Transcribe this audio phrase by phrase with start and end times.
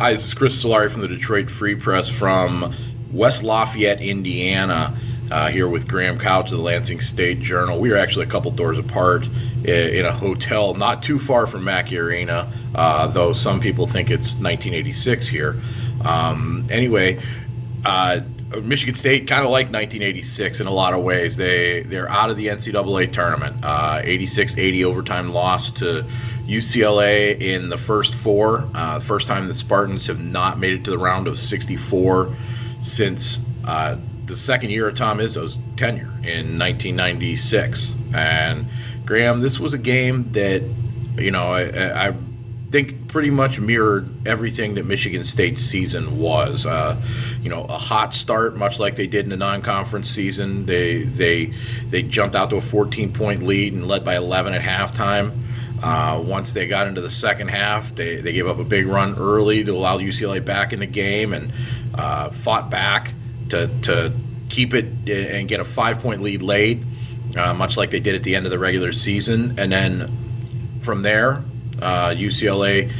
[0.00, 2.74] Hi, this is Chris Solari from the Detroit Free Press from
[3.12, 4.98] West Lafayette, Indiana.
[5.30, 7.78] Uh, here with Graham Couch of the Lansing State Journal.
[7.78, 9.28] We are actually a couple doors apart
[9.62, 14.36] in a hotel not too far from Mackey Arena, uh, though some people think it's
[14.36, 15.60] 1986 here.
[16.02, 17.20] Um, anyway,
[17.84, 18.20] uh,
[18.62, 21.36] Michigan State kind of like 1986 in a lot of ways.
[21.36, 23.60] They they're out of the NCAA tournament.
[23.60, 26.04] 86-80 uh, overtime loss to
[26.50, 28.68] UCLA in the first four.
[28.74, 32.34] Uh, first time the Spartans have not made it to the round of 64
[32.80, 37.94] since uh, the second year of Tom Izzo's tenure in 1996.
[38.14, 38.66] And
[39.04, 40.62] Graham, this was a game that
[41.16, 42.16] you know I, I
[42.70, 46.66] think pretty much mirrored everything that Michigan State's season was.
[46.66, 47.00] Uh,
[47.42, 50.66] you know, a hot start, much like they did in the non-conference season.
[50.66, 51.52] They they
[51.88, 55.49] they jumped out to a 14-point lead and led by 11 at halftime.
[55.82, 59.16] Uh, once they got into the second half, they, they gave up a big run
[59.16, 61.52] early to allow UCLA back in the game and
[61.94, 63.14] uh, fought back
[63.48, 64.12] to, to
[64.50, 66.82] keep it and get a five point lead late,
[67.36, 69.58] uh, much like they did at the end of the regular season.
[69.58, 71.42] And then from there,
[71.80, 72.92] uh, UCLA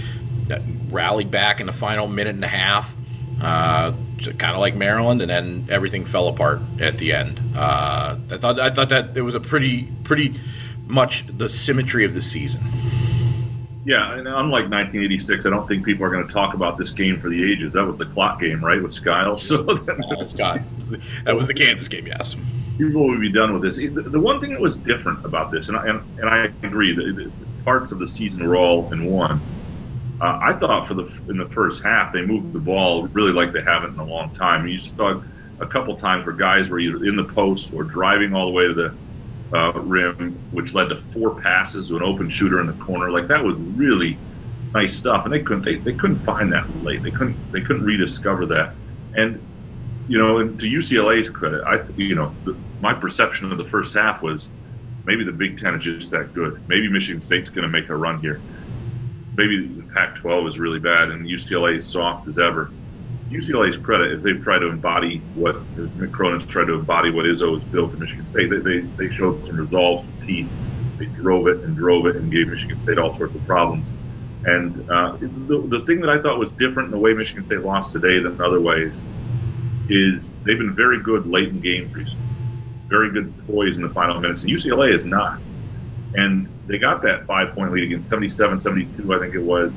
[0.90, 2.94] rallied back in the final minute and a half,
[3.40, 3.92] uh,
[4.38, 7.40] kind of like Maryland, and then everything fell apart at the end.
[7.54, 10.34] Uh, I thought I thought that it was a pretty pretty
[10.91, 12.62] much the symmetry of the season.
[13.84, 17.19] Yeah, and unlike 1986, I don't think people are going to talk about this game
[17.19, 17.72] for the ages.
[17.72, 19.41] That was the clock game, right, with Skiles.
[19.48, 20.60] So uh, Scott,
[21.24, 22.06] that was the Kansas game.
[22.06, 22.36] Yes.
[22.77, 23.78] People will be done with this.
[23.78, 26.94] The, the one thing that was different about this, and I, and, and I agree,
[26.94, 27.32] that
[27.64, 29.41] parts of the season were all in one.
[30.20, 33.53] Uh, I thought for the in the first half they moved the ball really like
[33.53, 34.69] they haven't in a long time.
[34.69, 35.22] You saw
[35.60, 38.66] a couple times where guys were either in the post or driving all the way
[38.66, 38.94] to the
[39.53, 43.11] uh, rim, which led to four passes to an open shooter in the corner.
[43.11, 44.16] Like that was really
[44.72, 47.03] nice stuff, and they couldn't they, they couldn't find that late.
[47.03, 48.75] They couldn't they couldn't rediscover that.
[49.16, 49.44] And
[50.09, 53.94] you know, and to UCLA's credit, I you know the, my perception of the first
[53.94, 54.50] half was
[55.05, 56.62] maybe the Big Ten is just that good.
[56.69, 58.41] Maybe Michigan State's going to make a run here.
[59.37, 62.71] Maybe the Pac-12 is really bad and UCLA is soft as ever.
[63.30, 65.56] UCLA's credit is they've tried to embody what
[66.12, 68.50] Cronin's tried to embody what Izzo has built at Michigan State.
[68.50, 70.48] They, they, they showed some resolve, some teeth.
[70.98, 73.94] They drove it and drove it and gave Michigan State all sorts of problems.
[74.44, 77.60] And uh, the, the thing that I thought was different in the way Michigan State
[77.60, 79.02] lost today than other ways
[79.88, 82.26] is they've been very good late in games recently
[82.90, 85.40] very good poise in the final minutes, and UCLA is not.
[86.14, 89.72] And they got that five point lead against 77 72, I think it was.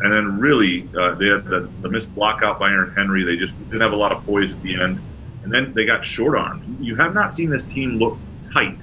[0.00, 3.24] And then really, uh, they had the, the missed block out by Aaron Henry.
[3.24, 5.00] They just didn't have a lot of poise at the end.
[5.42, 6.84] And then they got short armed.
[6.84, 8.18] You have not seen this team look
[8.52, 8.78] tight.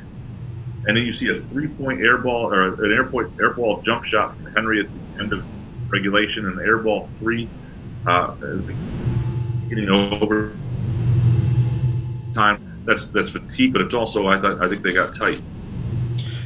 [0.85, 3.81] And then you see a three point air ball or an air, point, air ball
[3.81, 5.45] jump shot from Henry at the end of
[5.91, 7.47] regulation and air ball three
[8.07, 8.33] uh,
[9.69, 10.55] getting over
[12.33, 15.41] time that's that's fatigue, but it's also I thought I think they got tight.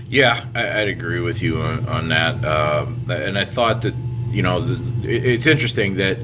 [0.10, 3.94] Yeah, I, would agree with you on, on that, um, and I thought that
[4.30, 4.66] you know
[5.04, 6.18] it's interesting that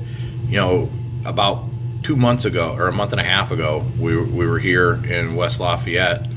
[0.48, 0.90] you know
[1.26, 1.64] about
[2.04, 4.96] two months ago or a month and a half ago we were, we were here
[5.06, 6.28] in West Lafayette,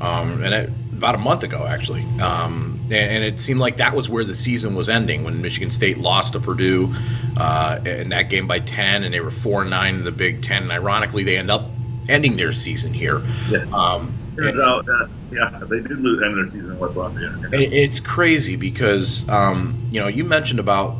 [0.00, 2.02] um, and it, about a month ago actually.
[2.20, 5.70] Um, and, and, it seemed like that was where the season was ending when Michigan
[5.70, 6.94] State lost to Purdue
[7.36, 10.42] uh, in that game by 10, and they were 4 and 9 in the Big
[10.42, 10.62] Ten.
[10.62, 11.68] And ironically, they end up
[12.08, 13.22] ending their season here.
[13.48, 13.64] Yeah.
[13.72, 17.52] Um, Turns out, uh, yeah, they did lose end their season in West Lafayette.
[17.52, 17.58] Yeah.
[17.58, 20.96] It's crazy because um, you know you mentioned about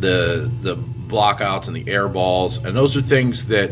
[0.00, 3.70] the the blockouts and the air balls, and those are things that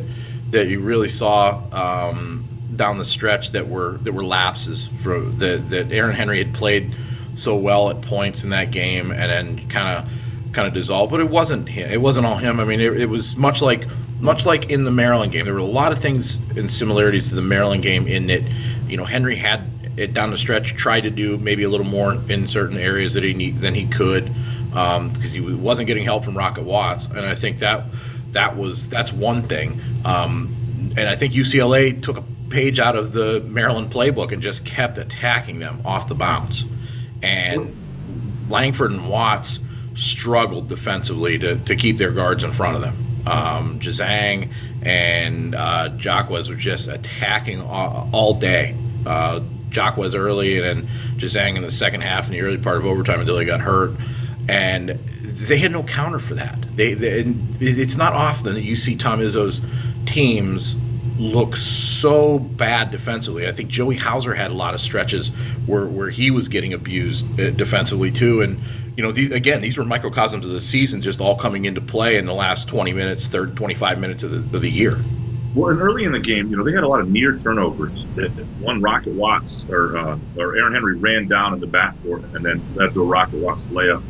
[0.50, 2.46] that you really saw um,
[2.76, 6.94] down the stretch that were that were lapses for that that Aaron Henry had played
[7.34, 11.10] so well at points in that game, and then kind of kind of dissolved.
[11.10, 11.90] But it wasn't him.
[11.90, 12.60] It wasn't all him.
[12.60, 13.86] I mean, it, it was much like
[14.20, 17.34] much like in the Maryland game, there were a lot of things and similarities to
[17.34, 18.42] the Maryland game in that,
[18.88, 22.14] you know, Henry had it down the stretch, tried to do maybe a little more
[22.28, 24.34] in certain areas that he need, than he could
[24.74, 27.84] um, because he wasn't getting help from Rocket Watts, and I think that
[28.32, 29.80] that was that's one thing.
[30.04, 34.64] Um, and I think UCLA took a page out of the Maryland playbook and just
[34.64, 36.64] kept attacking them off the bounce.
[37.22, 37.74] And
[38.48, 39.58] Langford and Watts
[39.94, 43.15] struggled defensively to, to keep their guards in front of them.
[43.26, 44.52] Um, Juzang
[44.82, 48.76] and uh, Jaquez were just attacking all, all day.
[49.04, 49.40] Uh,
[49.70, 53.20] Jaquez early and then Juzang in the second half in the early part of overtime
[53.20, 53.92] until he got hurt.
[54.48, 54.90] And
[55.22, 56.56] they had no counter for that.
[56.76, 57.24] They, they
[57.60, 59.60] it's not often that you see Tom Izzo's
[60.06, 60.76] teams
[61.18, 63.48] look so bad defensively.
[63.48, 65.28] I think Joey Hauser had a lot of stretches
[65.66, 68.42] where, where he was getting abused uh, defensively too.
[68.42, 68.60] And
[68.96, 72.16] you know, these, again, these were microcosms of the season, just all coming into play
[72.16, 75.04] in the last 20 minutes, third 25 minutes of the, of the year.
[75.54, 78.04] Well, and early in the game, you know, they had a lot of near turnovers.
[78.60, 82.62] One Rocket Watts or uh, or Aaron Henry ran down in the backcourt and then
[82.74, 84.02] led to a Rocket Watts layup.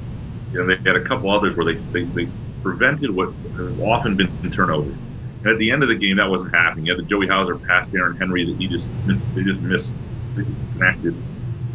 [0.53, 2.29] You know, they had a couple others where they they, they
[2.65, 4.97] prevented what have often been turnovers.
[5.41, 6.87] And at the end of the game, that wasn't happening.
[6.87, 9.94] You had the Joey Hauser past Aaron Henry that he just missed, they just missed
[10.35, 11.15] connected.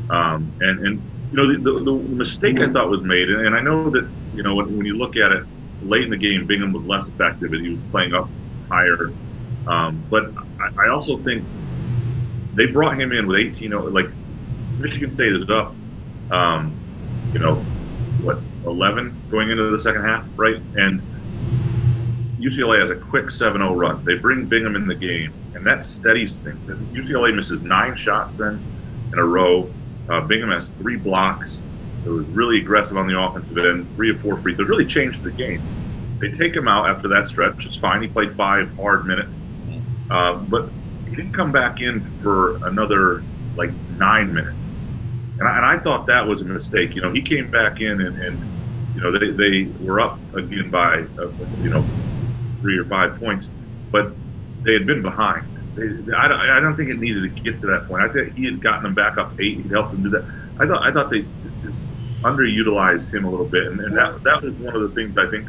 [0.09, 3.61] Um, and and you know the, the, the, mistake I thought was made, and I
[3.61, 5.45] know that you know when, when you look at it
[5.83, 8.29] late in the game, Bingham was less effective and he was playing up
[8.69, 9.11] higher.
[9.67, 11.43] Um, but I, I, also think
[12.53, 13.93] they brought him in with 18.
[13.93, 14.07] Like
[14.79, 15.73] Michigan State is up,
[16.31, 16.77] um,
[17.31, 17.55] you know,
[18.21, 20.57] what 11 going into the second half, right?
[20.75, 21.01] And
[22.39, 24.03] UCLA has a quick 7-0 run.
[24.03, 26.65] They bring Bingham in the game, and that steadies things.
[26.65, 28.63] UCLA misses nine shots then
[29.13, 29.71] in a row.
[30.09, 31.61] Uh, Bingham has three blocks.
[32.05, 33.87] It was really aggressive on the offensive end.
[33.95, 35.61] Three or four free throws really changed the game.
[36.19, 37.65] They take him out after that stretch.
[37.65, 38.01] It's fine.
[38.01, 39.31] He played five hard minutes,
[40.09, 40.69] uh, but
[41.09, 43.23] he didn't come back in for another
[43.55, 44.55] like nine minutes.
[45.39, 46.95] And I, and I, thought that was a mistake.
[46.95, 48.39] You know, he came back in and, and
[48.95, 51.31] you know they, they were up again by uh,
[51.61, 51.83] you know
[52.61, 53.49] three or five points,
[53.91, 54.13] but
[54.63, 55.47] they had been behind.
[55.77, 58.03] I, I, don't think it needed to get to that point.
[58.03, 59.57] I think he had gotten them back up eight.
[59.57, 60.25] He'd helped them do that.
[60.59, 61.75] I thought I thought they just
[62.23, 65.29] underutilized him a little bit, and, and that that was one of the things I
[65.29, 65.47] think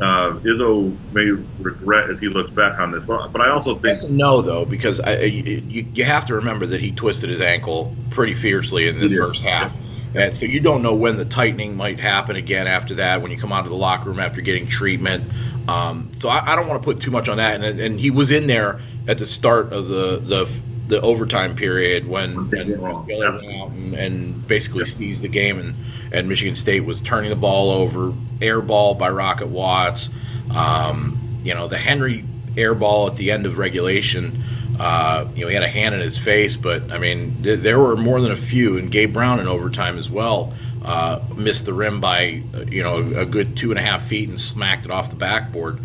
[0.00, 1.30] uh, Izzo may
[1.62, 3.04] regret as he looks back on this.
[3.04, 6.66] But, but I also think yes no though because I, you you have to remember
[6.66, 9.74] that he twisted his ankle pretty fiercely in the first half.
[10.14, 13.36] And so you don't know when the tightening might happen again after that, when you
[13.36, 15.30] come out of the locker room after getting treatment.
[15.68, 17.60] Um, so I, I, don't want to put too much on that.
[17.60, 22.06] And, and, he was in there at the start of the the, the overtime period
[22.06, 24.88] when, when went out and, and basically yep.
[24.88, 25.74] seized the game, and,
[26.12, 30.08] and Michigan State was turning the ball over, air ball by Rocket Watts.
[30.50, 32.24] Um, you know, the Henry
[32.56, 34.42] air ball at the end of regulation.
[34.78, 37.78] Uh, you know, he had a hand in his face, but I mean, th- there
[37.78, 40.52] were more than a few, and Gabe Brown in overtime as well
[40.86, 44.40] uh, missed the rim by you know a good two and a half feet and
[44.40, 45.80] smacked it off the backboard.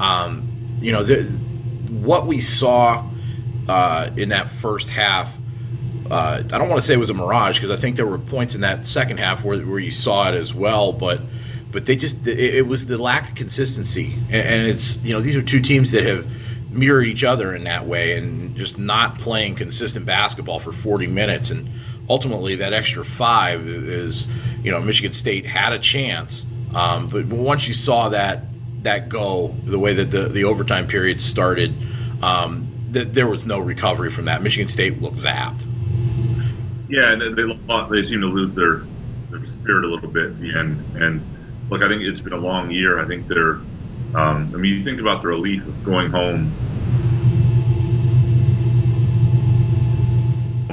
[0.00, 1.30] Um, you know, the,
[2.02, 3.08] what we saw
[3.68, 5.36] uh, in that first half.
[6.10, 8.18] Uh, I don't want to say it was a mirage because I think there were
[8.18, 11.20] points in that second half where, where you saw it as well, but
[11.72, 15.20] but they just it, it was the lack of consistency, and, and, it's you know
[15.20, 16.26] these are two teams that have
[16.70, 21.50] mirrored each other in that way and just not playing consistent basketball for 40 minutes
[21.50, 21.68] and
[22.08, 24.26] ultimately that extra five is,
[24.62, 26.44] you know, Michigan State had a chance,
[26.74, 28.42] um, but once you saw that
[28.86, 31.74] that go the way that the the overtime period started,
[32.22, 34.42] um, th- there was no recovery from that.
[34.42, 35.62] Michigan State looked zapped.
[36.88, 38.84] Yeah, and they they seem to lose their
[39.30, 40.84] their spirit a little bit at the end.
[40.96, 41.20] And
[41.68, 43.00] look, I think it's been a long year.
[43.00, 43.60] I think they're.
[44.14, 46.52] Um, I mean, you think about the relief of going home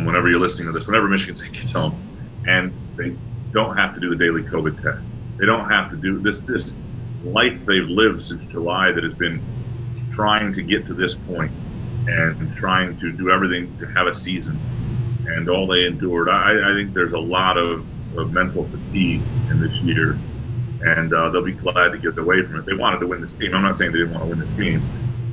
[0.06, 2.00] whenever you're listening to this, whenever Michigan State gets home,
[2.48, 3.16] and they
[3.52, 5.12] don't have to do the daily COVID test.
[5.40, 6.80] They don't have to do this this
[7.24, 9.42] life they've lived since July that has been
[10.12, 11.52] trying to get to this point
[12.08, 14.60] and trying to do everything to have a season
[15.26, 16.30] and all they endured.
[16.30, 17.86] I, I think there's a lot of,
[18.18, 20.18] of mental fatigue in this year,
[20.82, 22.66] and uh, they'll be glad to get away from it.
[22.66, 23.54] They wanted to win this game.
[23.56, 24.82] I'm not saying they didn't want to win this game.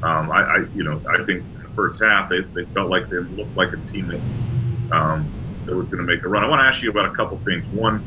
[0.02, 3.10] Um, I, I, you know, I think in the first half they, they felt like
[3.10, 5.30] they looked like a team that um,
[5.66, 6.42] that was going to make a run.
[6.42, 7.64] I want to ask you about a couple things.
[7.74, 8.04] One,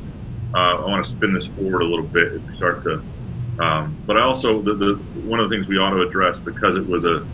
[0.54, 3.04] uh, I want to spin this forward a little bit if we start to,
[3.60, 6.76] um, but I also the, the one of the things we ought to address because
[6.76, 7.26] it was a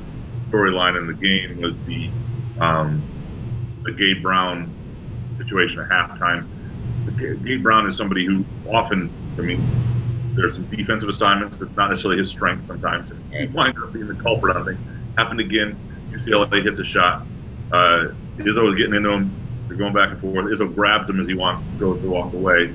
[0.49, 2.09] storyline in the game was the
[2.59, 3.01] um,
[3.83, 4.75] the Gabe Brown
[5.35, 6.47] situation at halftime.
[7.17, 9.61] Gabe Brown is somebody who often, I mean,
[10.35, 13.11] there's some defensive assignments that's not necessarily his strength sometimes.
[13.31, 14.79] He winds up being the culprit on things.
[15.17, 15.77] Happened again.
[16.11, 17.25] UCLA hits a shot.
[17.71, 19.31] Uh, Izzo was getting into him.
[19.67, 20.45] They're going back and forth.
[20.45, 22.73] Izzo grabs him as he wants goes to walk away,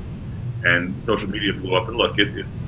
[0.65, 1.89] and social media blew up.
[1.89, 2.59] And look, it, it's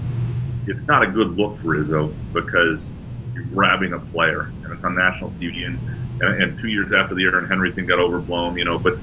[0.67, 2.93] it's not a good look for Izzo because
[3.35, 5.67] you're grabbing a player, and it's on national TV.
[5.67, 5.79] And
[6.23, 8.79] and, and two years after the Aaron Henry thing got overblown, you know.
[8.79, 8.95] But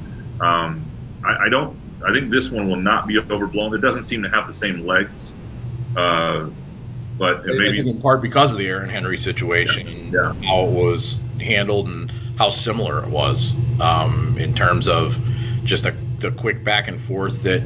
[0.41, 0.84] um,
[1.24, 1.77] I, I don't.
[2.05, 3.74] I think this one will not be overblown.
[3.74, 5.34] It doesn't seem to have the same legs
[5.96, 6.50] Uh,
[7.17, 10.34] but I maybe think in part because of the Aaron Henry situation and Yeah.
[10.43, 15.17] how it was handled and how similar it was um, in terms of
[15.63, 17.62] just a, the quick back and forth that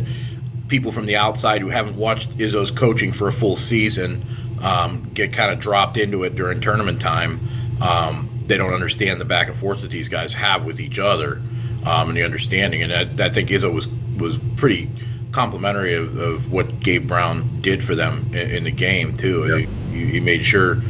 [0.68, 4.26] people from the outside who haven't watched Izzo's coaching for a full season
[4.62, 7.48] um, get kind of dropped into it during tournament time.
[7.82, 11.42] Um, they don't understand the back and forth that these guys have with each other
[11.86, 12.82] um, and the understanding.
[12.84, 14.90] And I, I think Izzo was was pretty
[15.32, 19.68] complimentary of, of what Gabe Brown did for them in, in the game too.
[19.92, 20.82] He, he made sure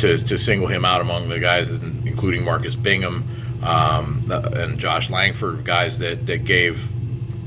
[0.00, 3.26] to, to single him out among the guys, including Marcus Bingham
[3.62, 6.86] um, and Josh Langford, guys that, that gave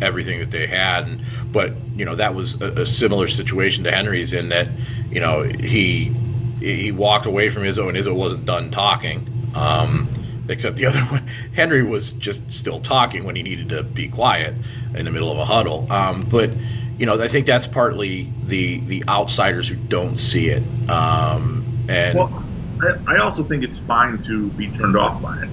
[0.01, 1.08] everything that they had.
[1.08, 4.68] And, but you know that was a, a similar situation to Henry's in that
[5.10, 6.16] you know he
[6.60, 9.34] he walked away from Izzo and Izzo wasn't done talking.
[9.56, 10.10] Um,
[10.50, 14.54] except the other one, Henry was just still talking when he needed to be quiet
[14.96, 15.92] in the middle of a huddle.
[15.92, 16.51] Um, but
[16.98, 20.63] you know, I think that's partly the the outsiders who don't see it.
[20.89, 22.44] Um, and Well,
[22.82, 25.50] I, I also think it's fine to be turned off by it.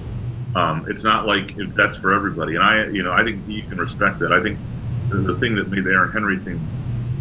[0.55, 3.63] Um, it's not like if that's for everybody, and I, you know, I think you
[3.63, 4.31] can respect that.
[4.31, 4.57] I think
[5.09, 6.65] the, the thing that made the Aaron Henry thing,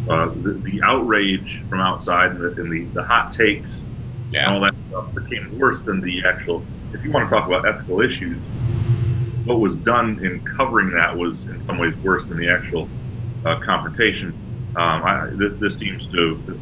[0.09, 3.83] uh, the, the outrage from outside and the, and the, the hot takes
[4.35, 6.65] and all that stuff became worse than the actual.
[6.93, 8.37] If you want to talk about ethical issues,
[9.45, 12.89] what was done in covering that was in some ways worse than the actual
[13.45, 14.31] uh, confrontation.
[14.77, 16.59] Um, I, this this seems to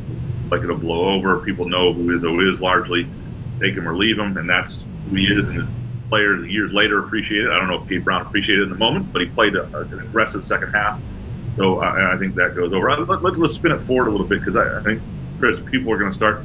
[0.50, 1.38] like it'll blow over.
[1.38, 3.06] People know who Izzo is largely.
[3.60, 5.48] Take him or leave him, and that's who he is.
[5.48, 5.68] And his
[6.12, 7.50] players years later appreciate it.
[7.50, 9.64] I don't know if Pete Brown appreciated it in the moment, but he played a,
[9.78, 11.00] an aggressive second half.
[11.56, 12.94] So I, I think that goes over.
[12.94, 15.00] Let, let's let's spin it forward a little bit because I, I think
[15.38, 16.44] Chris, people are going to start.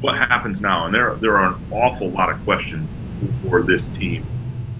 [0.00, 0.86] What happens now?
[0.86, 2.88] And there there are an awful lot of questions
[3.46, 4.24] for this team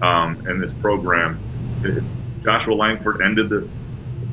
[0.01, 1.39] um, and this program.
[2.43, 3.69] Joshua Langford ended the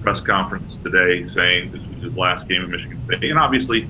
[0.00, 3.86] press conference today saying this was his last game at Michigan State, and obviously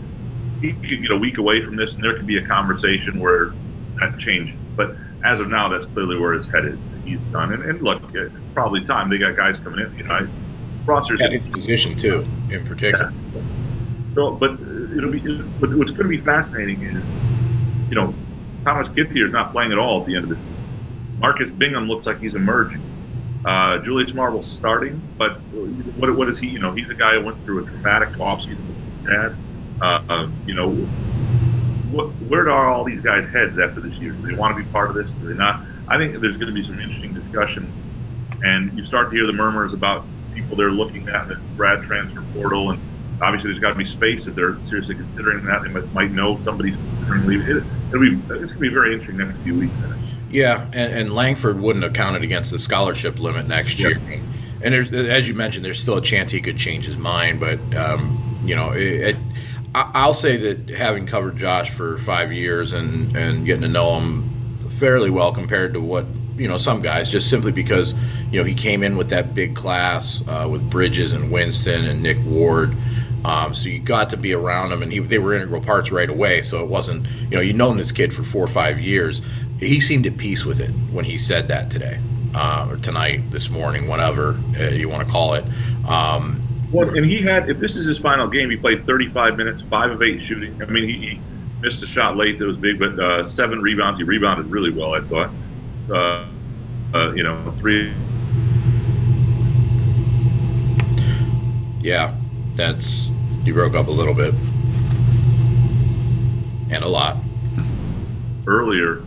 [0.60, 3.52] he could get a week away from this, and there could be a conversation where
[4.00, 4.56] that changes.
[4.74, 6.78] But as of now, that's clearly where it's headed.
[7.04, 9.10] He's done, and, and look, it's probably time.
[9.10, 9.96] They got guys coming in.
[9.96, 10.28] You know,
[10.84, 11.20] rosters.
[11.20, 13.12] at his position too, in particular.
[14.14, 15.20] So, but it'll be.
[15.60, 17.04] But what's going to be fascinating is,
[17.88, 18.14] you know,
[18.64, 20.56] Thomas Kithier is not playing at all at the end of this season.
[21.18, 22.82] Marcus Bingham looks like he's emerging.
[23.44, 25.40] Uh, Julius Marble's starting, but
[25.96, 26.48] what, what is he?
[26.48, 29.36] You know, he's a guy who went through a traumatic offseason with his dad.
[29.80, 30.88] Uh, uh, you know,
[31.90, 34.12] what, where are all these guys' heads after this year?
[34.12, 35.12] Do they want to be part of this?
[35.12, 35.60] Do they not?
[35.88, 37.72] I think there's going to be some interesting discussions,
[38.42, 41.82] and you start to hear the murmurs about people they're looking at in the grad
[41.84, 42.80] transfer portal, and
[43.22, 45.62] obviously there's got to be space if they're seriously considering that.
[45.62, 47.56] They might, might know somebody's considering leaving.
[47.56, 49.74] It, it'll be it's going to be very interesting next few weeks.
[50.30, 54.00] Yeah, and, and Langford wouldn't have counted against the scholarship limit next year.
[54.62, 57.38] And there's, as you mentioned, there's still a chance he could change his mind.
[57.38, 59.16] But um, you know, it, it,
[59.76, 64.68] I'll say that having covered Josh for five years and and getting to know him
[64.70, 66.06] fairly well compared to what
[66.36, 67.94] you know some guys, just simply because
[68.30, 72.02] you know he came in with that big class uh, with Bridges and Winston and
[72.02, 72.74] Nick Ward.
[73.26, 76.08] Um, so you got to be around him, and he, they were integral parts right
[76.08, 76.42] away.
[76.42, 79.20] So it wasn't, you know, you've known this kid for four or five years.
[79.58, 81.98] He seemed at peace with it when he said that today,
[82.34, 85.44] uh, or tonight, this morning, whatever uh, you want to call it.
[85.88, 89.62] Um, Well, and he had, if this is his final game, he played 35 minutes,
[89.62, 90.60] five of eight shooting.
[90.60, 91.20] I mean, he, he
[91.60, 93.98] missed a shot late that was big, but uh, seven rebounds.
[93.98, 95.30] He rebounded really well, I thought.
[95.90, 96.26] Uh,
[96.94, 97.92] uh, you know, three.
[101.86, 102.16] yeah,
[102.56, 103.12] that's
[103.44, 104.34] you broke up a little bit,
[106.68, 107.16] and a lot.
[108.44, 109.04] Earlier,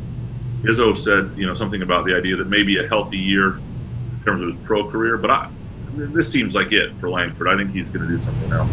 [0.62, 4.42] Izzo said, you know, something about the idea that maybe a healthy year in terms
[4.42, 5.50] of his pro career, but I,
[5.96, 7.48] this seems like it for Langford.
[7.48, 8.69] I think he's going to do something else.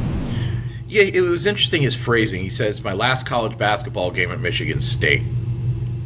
[0.88, 2.42] Yeah, it was interesting his phrasing.
[2.42, 5.22] He says, "My last college basketball game at Michigan State,"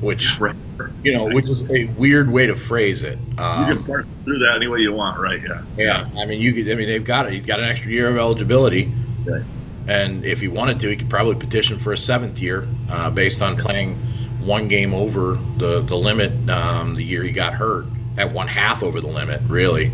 [0.01, 0.57] which Right.
[1.05, 3.19] you know, which is a weird way to phrase it.
[3.37, 5.41] You Um, can parse through that any way you want, right?
[5.43, 5.63] Yeah.
[5.77, 6.71] Yeah, I mean, you could.
[6.71, 7.33] I mean, they've got it.
[7.35, 8.91] He's got an extra year of eligibility,
[9.27, 9.43] Right.
[9.87, 13.43] and if he wanted to, he could probably petition for a seventh year uh, based
[13.43, 13.97] on playing
[14.41, 17.85] one game over the the limit um, the year he got hurt.
[18.17, 19.93] At one half over the limit, really.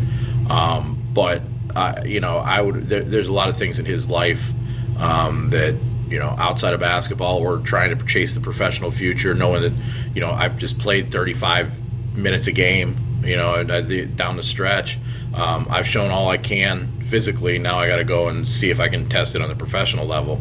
[0.49, 1.41] Um, but
[1.75, 2.89] uh, you know, I would.
[2.89, 4.53] There, there's a lot of things in his life
[4.99, 5.73] um, that
[6.07, 9.73] you know outside of basketball or trying to chase the professional future, knowing that
[10.13, 11.81] you know I've just played 35
[12.15, 14.99] minutes a game you know, and I- the- down the stretch.
[15.33, 17.57] Um, I've shown all I can physically.
[17.57, 20.05] Now I got to go and see if I can test it on the professional
[20.05, 20.39] level.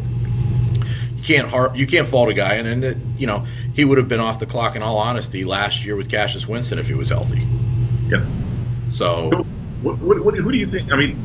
[1.16, 3.96] You can't har- you can't fault a guy, and, and it, you know he would
[3.96, 6.94] have been off the clock in all honesty last year with Cassius Winston if he
[6.94, 7.48] was healthy.
[8.08, 8.24] Yeah.
[8.90, 9.44] So
[9.86, 10.92] What, what, what, who do you think?
[10.92, 11.16] I mean,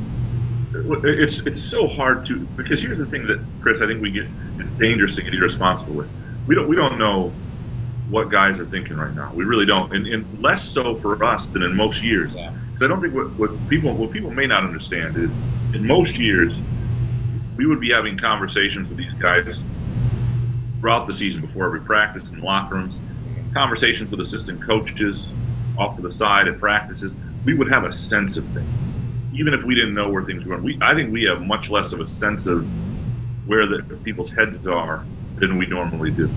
[1.03, 4.27] it's it's so hard to because here's the thing that Chris I think we get
[4.60, 6.10] it's dangerous to get irresponsible with.
[6.46, 7.34] We don't we don't know
[8.12, 9.34] what guys are thinking right now.
[9.34, 12.36] We really don't, and, and less so for us than in most years.
[12.36, 12.53] Yeah.
[12.80, 15.32] I don't think what, what people what people may not understand is
[15.74, 16.53] in most years
[17.58, 19.65] we would be having conversations with these guys
[20.80, 22.98] throughout the season before every practice in locker rooms,
[23.56, 25.34] conversations with assistant coaches
[25.80, 27.15] off to the side at practices.
[27.45, 28.67] We would have a sense of things
[29.33, 31.69] even if we didn't know where things were going, we I think we have much
[31.69, 32.67] less of a sense of
[33.45, 35.05] where the people's heads are
[35.38, 36.29] than we normally do.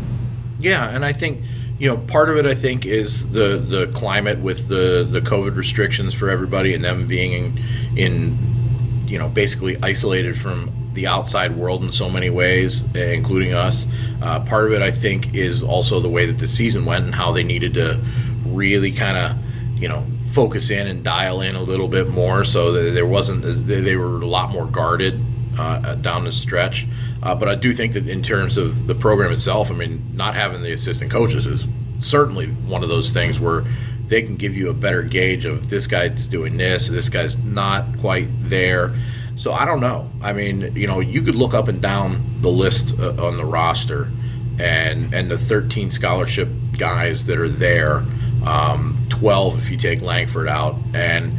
[0.58, 1.42] Yeah, and I think
[1.78, 5.56] you know part of it I think is the the climate with the the COVID
[5.56, 11.56] restrictions for everybody and them being in, in you know basically isolated from the outside
[11.56, 13.84] world in so many ways, including us.
[14.22, 17.14] Uh, part of it I think is also the way that the season went and
[17.14, 18.00] how they needed to
[18.46, 19.36] really kind of
[19.84, 23.44] you know focus in and dial in a little bit more so that there wasn't
[23.66, 25.22] they were a lot more guarded
[25.58, 26.86] uh, down the stretch.
[27.22, 30.34] Uh, but i do think that in terms of the program itself i mean not
[30.34, 31.66] having the assistant coaches is
[31.98, 33.62] certainly one of those things where
[34.08, 37.84] they can give you a better gauge of this guy's doing this this guy's not
[37.98, 38.94] quite there.
[39.36, 40.10] So i don't know.
[40.22, 42.08] I mean you know you could look up and down
[42.40, 44.10] the list uh, on the roster
[44.58, 46.48] and and the 13 scholarship
[46.78, 48.02] guys that are there
[48.46, 51.32] um, 12 if you take Langford out, and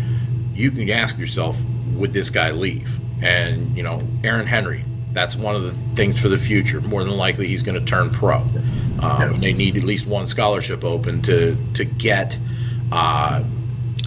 [0.55, 1.57] you can ask yourself,
[1.93, 2.99] would this guy leave?
[3.21, 4.83] And you know, Aaron Henry,
[5.13, 6.81] that's one of the things for the future.
[6.81, 8.45] More than likely, he's going to turn pro.
[8.99, 12.37] Um, They need at least one scholarship open to to get
[12.91, 13.43] uh,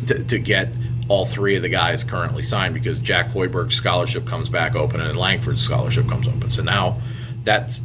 [0.06, 0.68] to, to get
[1.08, 5.18] all three of the guys currently signed because Jack Hoiberg's scholarship comes back open and
[5.18, 6.50] Langford's scholarship comes open.
[6.50, 7.00] So now
[7.44, 7.80] that's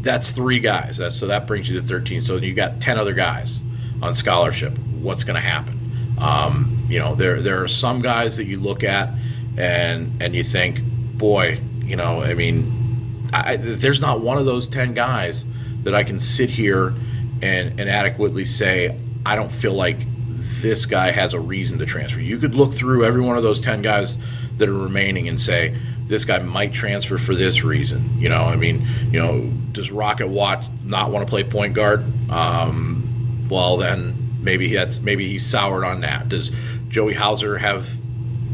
[0.00, 0.96] that's three guys.
[0.96, 2.22] That's so that brings you to 13.
[2.22, 3.60] So you've got 10 other guys
[4.02, 4.76] on scholarship.
[5.00, 6.16] What's going to happen?
[6.18, 9.10] Um, you know, there there are some guys that you look at
[9.56, 10.82] and and you think,
[11.18, 15.44] boy, you know, I mean, I, there's not one of those ten guys
[15.82, 16.94] that I can sit here
[17.42, 20.06] and and adequately say I don't feel like
[20.38, 22.20] this guy has a reason to transfer.
[22.20, 24.18] You could look through every one of those ten guys
[24.58, 28.16] that are remaining and say this guy might transfer for this reason.
[28.18, 32.04] You know, I mean, you know, does Rocket Watts not want to play point guard?
[32.30, 33.05] Um,
[33.48, 36.28] well then maybe that's maybe he's soured on that.
[36.28, 36.50] Does
[36.88, 37.88] Joey Hauser have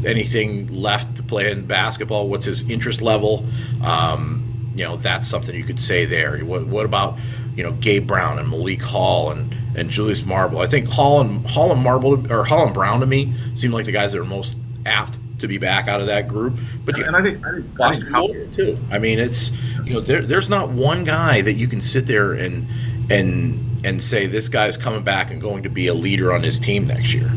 [0.05, 2.27] anything left to play in basketball?
[2.27, 3.45] What's his interest level?
[3.83, 6.39] Um, you know, that's something you could say there.
[6.39, 7.17] What, what about
[7.55, 10.59] you know Gabe Brown and Malik Hall and and Julius Marble?
[10.59, 13.85] I think Hall and Hall and Marble or Hall and Brown to me seem like
[13.85, 16.57] the guys that are most apt to be back out of that group.
[16.85, 18.79] But and I think, I think Boston I think too.
[18.91, 19.51] I mean, it's
[19.85, 22.67] you know there, there's not one guy that you can sit there and
[23.11, 26.59] and and say this guy's coming back and going to be a leader on his
[26.59, 27.31] team next year.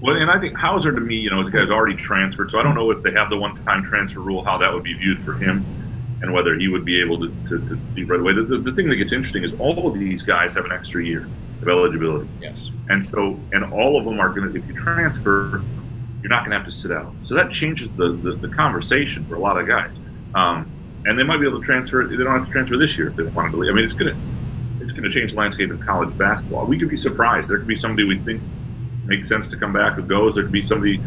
[0.00, 2.62] Well, and I think Hauser to me, you know, this guy's already transferred, so I
[2.62, 5.34] don't know if they have the one-time transfer rule, how that would be viewed for
[5.34, 5.64] him,
[6.22, 8.32] and whether he would be able to, to, to be right away.
[8.32, 11.04] The, the, the, thing that gets interesting is all of these guys have an extra
[11.04, 11.28] year
[11.60, 12.28] of eligibility.
[12.40, 12.70] Yes.
[12.88, 15.62] And so, and all of them are going to, if you transfer,
[16.22, 17.12] you're not going to have to sit out.
[17.22, 19.94] So that changes the, the, the conversation for a lot of guys.
[20.34, 20.70] Um,
[21.04, 22.06] and they might be able to transfer.
[22.06, 23.70] They don't have to transfer this year if they wanted to leave.
[23.70, 24.20] I mean, it's going to
[24.90, 26.66] it's going to change the landscape of college basketball.
[26.66, 27.48] We could be surprised.
[27.48, 28.42] There could be somebody we think
[29.04, 30.34] makes sense to come back who goes.
[30.34, 31.00] There could be somebody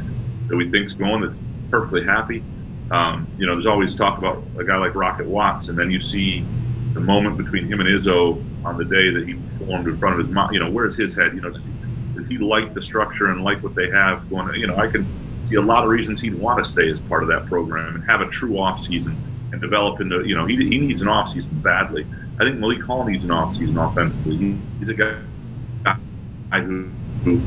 [0.48, 2.44] that we think's going that's perfectly happy.
[2.92, 6.00] Um, you know, there's always talk about a guy like Rocket Watts, and then you
[6.00, 6.46] see
[6.94, 10.26] the moment between him and Izzo on the day that he performed in front of
[10.26, 10.54] his mom.
[10.54, 11.34] You know, where's his head?
[11.34, 11.72] You know, does he,
[12.16, 14.54] does he like the structure and like what they have going?
[14.56, 15.06] You know, I can
[15.50, 18.04] see a lot of reasons he'd want to stay as part of that program and
[18.06, 19.18] have a true off season
[19.52, 20.26] and develop into.
[20.26, 22.06] You know, he, he needs an off season badly.
[22.40, 24.38] I think Malik Hall needs an offseason offensively.
[24.38, 25.16] He, he's a guy
[26.62, 26.90] who,
[27.24, 27.42] who,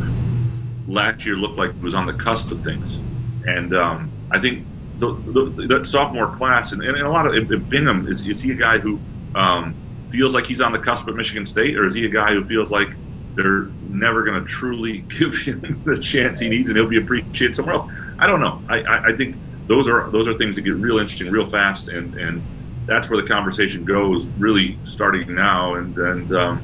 [0.88, 3.00] last year looked like he was on the cusp of things.
[3.46, 4.66] And um, I think
[4.98, 8.52] the, the, the, sophomore class, and, and a lot of if Bingham, is, is he
[8.52, 8.98] a guy who
[9.34, 9.74] um,
[10.10, 12.44] feels like he's on the cusp at Michigan State, or is he a guy who
[12.44, 12.88] feels like
[13.34, 17.54] they're never going to truly give him the chance he needs and he'll be appreciated
[17.54, 17.90] somewhere else?
[18.18, 18.62] I don't know.
[18.68, 21.88] I, I, I think those are those are things that get real interesting real fast
[21.88, 22.40] and and
[22.86, 25.74] that's where the conversation goes, really starting now.
[25.74, 26.62] And and um,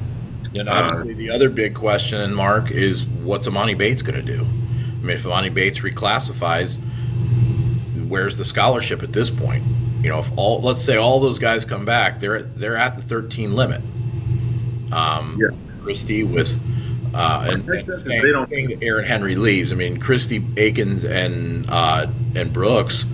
[0.55, 4.41] and obviously, uh, the other big question, Mark, is what's Emoni Bates going to do?
[4.41, 6.79] I mean, if Emoni Bates reclassifies,
[8.07, 9.63] where's the scholarship at this point?
[10.01, 13.01] You know, if all let's say all those guys come back, they're they're at the
[13.01, 13.81] 13 limit.
[14.91, 15.57] Um, yeah.
[15.81, 16.59] Christie with
[17.13, 19.71] uh, and, and they don't, thing Aaron Henry leaves.
[19.71, 23.05] I mean, Christie Akins and uh, and Brooks.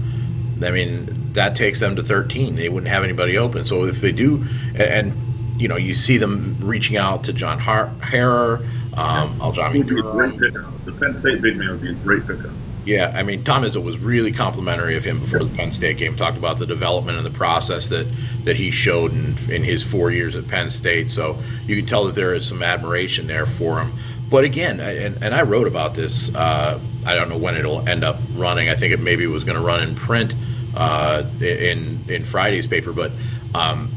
[0.64, 2.56] I mean, that takes them to 13.
[2.56, 3.66] They wouldn't have anybody open.
[3.66, 5.14] So if they do, and,
[5.62, 8.66] you know, you see them reaching out to John Har- Harrar,
[8.98, 10.38] um, Aljami Durham.
[10.86, 12.52] The Penn State big man would be a great pickup.
[12.86, 16.16] Yeah, I mean, Tom Izzo was really complimentary of him before the Penn State game.
[16.16, 18.08] Talked about the development and the process that
[18.46, 21.12] that he showed in, in his four years at Penn State.
[21.12, 21.38] So
[21.68, 23.94] you can tell that there is some admiration there for him.
[24.30, 26.34] But again, and, and I wrote about this.
[26.34, 28.70] Uh, I don't know when it'll end up running.
[28.70, 30.34] I think it maybe was going to run in print
[30.76, 33.12] uh, in in Friday's paper, but.
[33.54, 33.96] Um,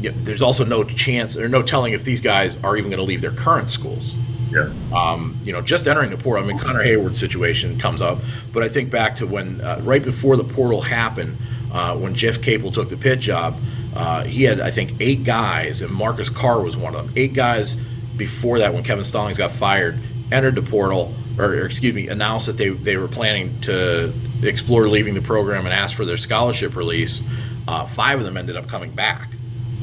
[0.00, 3.04] yeah, there's also no chance or no telling if these guys are even going to
[3.04, 4.18] leave their current schools.
[4.50, 4.70] Yeah.
[4.94, 6.44] Um, you know, just entering the portal.
[6.44, 8.18] I mean, Connor Heyward's situation comes up,
[8.52, 11.38] but I think back to when uh, right before the portal happened,
[11.72, 13.60] uh, when Jeff Capel took the Pitt job,
[13.96, 17.14] uh, he had I think eight guys, and Marcus Carr was one of them.
[17.16, 17.76] Eight guys
[18.16, 19.98] before that, when Kevin Stallings got fired,
[20.30, 24.12] entered the portal, or, or excuse me, announced that they they were planning to
[24.46, 27.22] explore leaving the program and ask for their scholarship release.
[27.66, 29.34] Uh, five of them ended up coming back.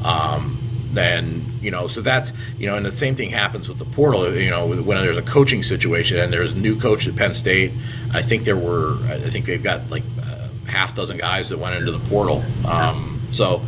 [0.04, 0.58] Um,
[0.96, 4.36] and you know, so that's you know, and the same thing happens with the portal.
[4.36, 7.72] You know, when there's a coaching situation and there's a new coach at Penn State,
[8.12, 11.76] I think there were, I think they've got like a half dozen guys that went
[11.76, 12.44] into the portal.
[12.66, 13.62] Um, so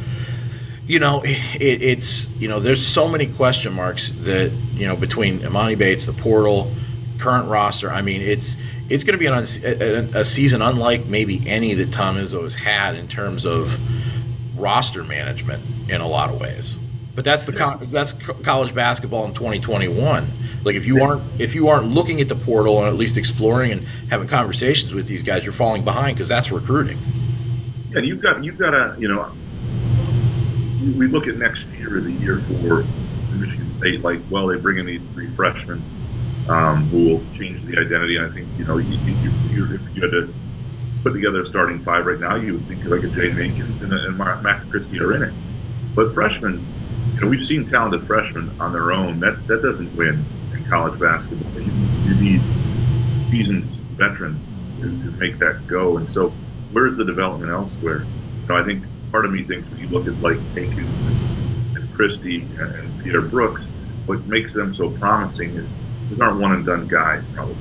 [0.86, 5.40] you know, it, it's you know, there's so many question marks that you know between
[5.40, 6.74] Emoni Bates, the portal,
[7.18, 7.90] current roster.
[7.90, 8.56] I mean, it's
[8.88, 12.54] it's going to be an, a, a, season unlike maybe any that Tom Izzo has
[12.54, 13.78] had in terms of
[14.56, 16.76] roster management in a lot of ways.
[17.14, 17.52] But that's the
[17.90, 20.32] that's college basketball in 2021.
[20.64, 23.70] Like if you aren't if you aren't looking at the portal and at least exploring
[23.70, 26.98] and having conversations with these guys, you're falling behind because that's recruiting.
[27.94, 29.30] And you've got you've got to you know
[30.98, 32.84] we look at next year as a year for
[33.32, 34.02] Michigan State.
[34.02, 35.84] Like well, they bring in these three freshmen
[36.48, 38.16] um, who will change the identity.
[38.16, 40.34] And I think you know you, you, you, if you had to
[41.02, 43.92] put together a starting five right now, you would think like a Jay Akins and,
[43.92, 45.34] and Max Christie are in it.
[45.94, 46.64] But freshmen
[47.14, 49.20] you know, we've seen talented freshmen on their own.
[49.20, 51.60] That that doesn't win in college basketball.
[51.60, 51.70] You,
[52.06, 52.42] you need
[53.30, 53.64] seasoned
[53.96, 54.40] veterans
[54.80, 55.96] to, to, make that go.
[55.96, 56.30] And so,
[56.72, 58.04] where's the development elsewhere?
[58.42, 60.88] You know, I think part of me thinks when you look at like Hankins
[61.76, 63.62] and, Christie and Pierre Brooks,
[64.06, 65.70] what makes them so promising is
[66.08, 67.56] these aren't one and done guys, probably.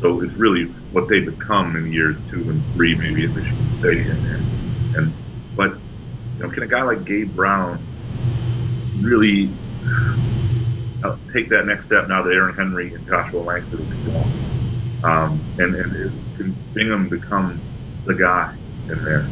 [0.00, 4.06] So it's really what they become in years two and three, maybe at Michigan State.
[4.06, 5.12] And, and,
[5.56, 5.72] but
[6.36, 7.84] you know, can a guy like Gabe Brown
[9.00, 9.50] really
[11.04, 14.32] uh, take that next step now that Aaron Henry and Joshua Langford have gone.
[15.04, 17.60] Um, and, and can Bingham become
[18.06, 18.56] the guy
[18.88, 19.28] in there.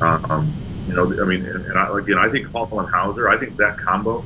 [0.00, 0.52] Um,
[0.88, 3.56] you know, I mean, and, and I, again, I think Hall and Hauser, I think
[3.58, 4.24] that combo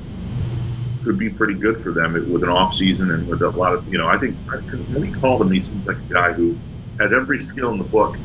[1.05, 3.87] could be pretty good for them with an off season and with a lot of,
[3.93, 6.59] you know, I think because when we call him, he seems like a guy who
[6.99, 8.17] has every skill in the book,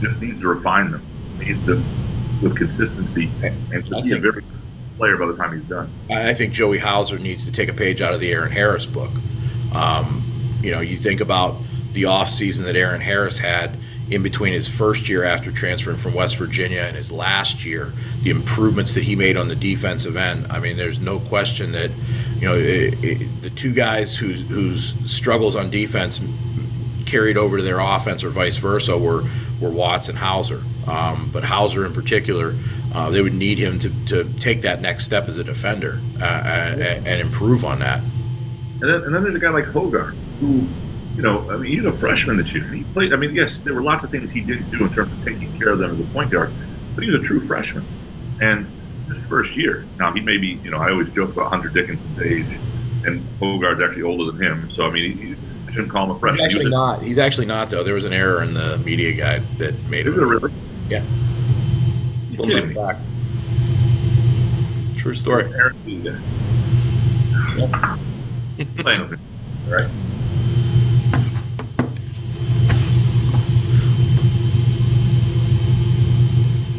[0.00, 1.04] just needs to refine them,
[1.38, 1.82] needs to
[2.42, 4.44] with consistency and to be a very good
[4.96, 5.90] player by the time he's done.
[6.10, 9.10] I think Joey Hauser needs to take a page out of the Aaron Harris book.
[9.72, 11.56] Um, you know, you think about
[11.92, 13.78] the offseason that Aaron Harris had
[14.10, 18.30] in between his first year after transferring from West Virginia and his last year, the
[18.30, 20.46] improvements that he made on the defensive end.
[20.50, 21.90] I mean, there's no question that,
[22.36, 26.20] you know, it, it, the two guys whose whose struggles on defense
[27.06, 29.24] carried over to their offense or vice versa were
[29.60, 30.62] were Watts and Hauser.
[30.86, 32.54] Um, but Hauser in particular,
[32.92, 36.24] uh, they would need him to, to take that next step as a defender uh,
[36.24, 38.00] and, and, improve on that.
[38.00, 40.66] And then, and then there's a guy like Hoggard who,
[41.16, 42.64] you know, I mean, he's a freshman that year.
[42.64, 43.12] He played.
[43.12, 45.56] I mean, yes, there were lots of things he didn't do in terms of taking
[45.58, 46.52] care of them as a point guard,
[46.94, 47.86] but he was a true freshman.
[48.40, 48.66] And
[49.06, 52.18] his first year, now he may be, you know, I always joke about Hunter Dickinson's
[52.20, 52.58] age,
[53.04, 54.72] and Hoggard's actually older than him.
[54.72, 55.36] So I mean, he,
[55.68, 56.40] I shouldn't call him a freshman.
[56.40, 57.02] He's actually he not.
[57.02, 57.84] He's actually not though.
[57.84, 60.22] There was an error in the media guide that made Is it.
[60.22, 60.52] A really?
[60.88, 61.04] Yeah.
[62.74, 62.96] Back.
[64.96, 65.44] True story.
[68.76, 69.20] Playing with
[69.68, 69.88] right?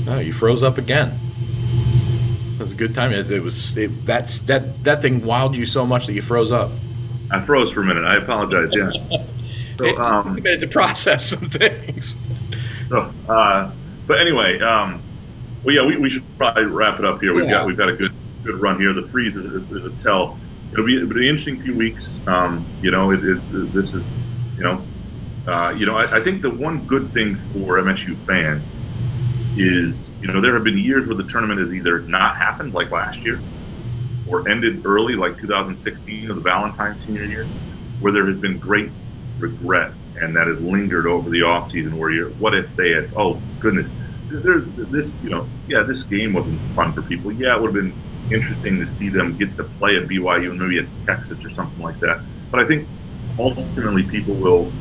[0.08, 1.20] Oh, you froze up again.
[2.54, 3.12] It was a good time.
[3.12, 6.72] It was it, that's that that thing wowed you so much that you froze up.
[7.32, 8.06] I froze for a minute.
[8.06, 8.76] I apologize.
[8.76, 8.92] Yeah.
[9.78, 12.16] So, it, um, to process some things.
[12.88, 13.72] So, uh,
[14.06, 15.02] but anyway, um,
[15.64, 17.34] well, yeah, we, we should probably wrap it up here.
[17.34, 17.52] We've yeah.
[17.52, 18.14] got we've got a good
[18.44, 18.94] good run here.
[18.94, 20.40] The freeze is, is a tell.
[20.72, 22.20] It'll be, it'll be an interesting few weeks.
[22.28, 24.12] Um, you know, it, it, this is,
[24.58, 24.86] you know,
[25.48, 28.62] uh, you know, I, I, think the one good thing for MSU fan
[29.58, 32.92] is, you know, there have been years where the tournament has either not happened, like
[32.92, 33.40] last year,
[34.28, 37.46] or ended early, like 2016 or the Valentine senior year,
[38.00, 38.90] where there has been great
[39.40, 43.42] regret and that has lingered over the offseason where you're, what if they had, oh,
[43.60, 43.92] goodness,
[44.30, 47.32] there, this, you know, yeah, this game wasn't fun for people.
[47.32, 47.94] Yeah, it would have been
[48.32, 51.82] interesting to see them get to play at BYU and maybe at Texas or something
[51.82, 52.22] like that.
[52.50, 52.88] But I think
[53.38, 54.72] ultimately people will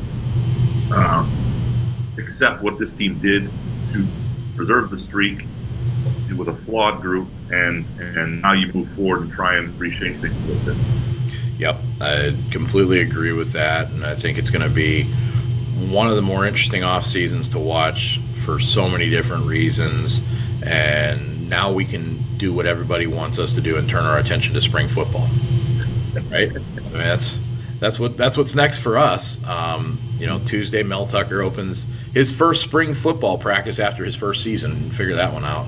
[0.93, 1.31] um,
[2.19, 3.51] accept what this team did
[3.89, 4.07] to
[4.57, 5.45] preserve the streak.
[6.29, 10.21] It was a flawed group, and and now you move forward and try and reshape
[10.21, 10.85] things a little bit.
[11.59, 15.05] Yep, I completely agree with that, and I think it's going to be
[15.91, 20.21] one of the more interesting off seasons to watch for so many different reasons.
[20.63, 24.55] And now we can do what everybody wants us to do and turn our attention
[24.55, 25.29] to spring football.
[26.31, 26.51] Right?
[26.51, 27.41] I mean, that's
[27.85, 29.45] that's what that's what's next for us.
[29.45, 34.43] Um, you know, Tuesday Mel Tucker opens his first spring football practice after his first
[34.43, 34.91] season.
[34.93, 35.67] Figure that one out.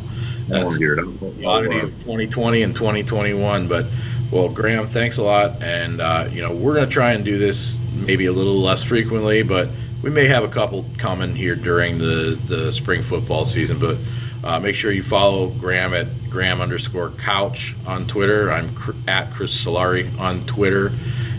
[0.49, 3.69] That's the oddity of 2020 and 2021.
[3.69, 3.87] But
[4.31, 7.37] well, Graham, thanks a lot, and uh, you know we're going to try and do
[7.37, 9.69] this maybe a little less frequently, but
[10.01, 13.79] we may have a couple coming here during the the spring football season.
[13.79, 13.99] But
[14.43, 18.53] uh, make sure you follow Graham at Graham underscore Couch on Twitter.
[18.53, 20.93] I'm cr- at Chris Solari on Twitter,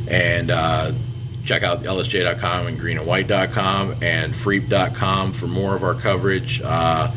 [0.08, 0.92] and uh,
[1.46, 7.12] check out lsj.com and greenandwhite.com and freep.com for more of our coverage uh,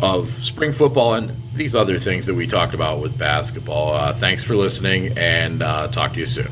[0.00, 3.94] of spring football and these other things that we talked about with basketball.
[3.94, 6.50] Uh, thanks for listening, and uh, talk to you soon.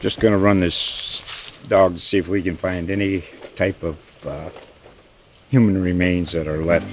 [0.00, 3.24] Just going to run this dog to see if we can find any
[3.56, 4.50] type of uh,
[5.50, 6.92] human remains that are left.